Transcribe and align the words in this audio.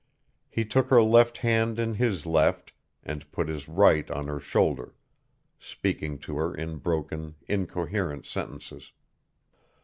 He 0.49 0.65
took 0.65 0.87
her 0.89 1.03
left 1.03 1.37
hand 1.37 1.77
in 1.77 1.93
his 1.93 2.25
left 2.25 2.73
and 3.03 3.31
put 3.31 3.47
his 3.47 3.69
right 3.69 4.09
on 4.09 4.25
her 4.25 4.39
shoulder, 4.39 4.95
speaking 5.59 6.17
to 6.25 6.37
her 6.37 6.55
in 6.55 6.77
broken, 6.77 7.35
incoherent 7.47 8.25
sentences. 8.25 8.93